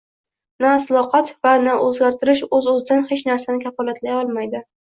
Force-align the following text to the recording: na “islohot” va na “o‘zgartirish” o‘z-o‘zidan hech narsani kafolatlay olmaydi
na 0.63 0.69
“islohot” 0.77 1.29
va 1.49 1.51
na 1.67 1.75
“o‘zgartirish” 1.89 2.43
o‘z-o‘zidan 2.59 3.07
hech 3.13 3.25
narsani 3.31 3.65
kafolatlay 3.69 4.19
olmaydi 4.25 4.67